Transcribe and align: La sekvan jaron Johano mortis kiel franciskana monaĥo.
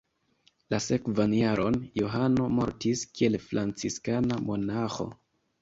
La 0.73 0.79
sekvan 0.85 1.35
jaron 1.39 1.77
Johano 2.01 2.47
mortis 2.61 3.05
kiel 3.19 3.39
franciskana 3.47 4.43
monaĥo. 4.49 5.11